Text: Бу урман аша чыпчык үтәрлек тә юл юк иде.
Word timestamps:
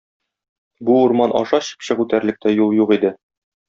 Бу 0.87 0.95
урман 1.03 1.37
аша 1.43 1.61
чыпчык 1.69 2.05
үтәрлек 2.07 2.43
тә 2.47 2.59
юл 2.59 2.77
юк 2.83 2.99
иде. 3.01 3.19